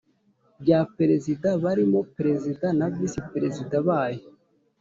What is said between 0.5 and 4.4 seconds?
rya Perezida barimo Perezida na VisiPerezida bayo